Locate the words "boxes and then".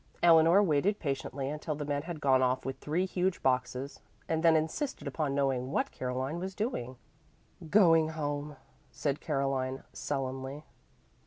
3.43-4.55